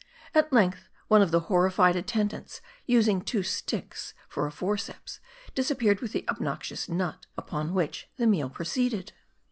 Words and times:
At 0.33 0.51
length, 0.51 0.89
one 1.09 1.21
of 1.21 1.29
the 1.29 1.41
horrified 1.41 1.95
attendants, 1.95 2.59
using 2.87 3.21
two 3.21 3.43
sticks 3.43 4.15
for 4.27 4.47
a 4.47 4.51
forceps, 4.51 5.19
disappeared 5.53 5.99
with 6.01 6.11
the 6.11 6.25
obnoxious 6.27 6.89
nut, 6.89 7.27
Upon 7.37 7.75
which, 7.75 8.09
the 8.17 8.25
meal 8.25 8.49
proceeded. 8.49 9.13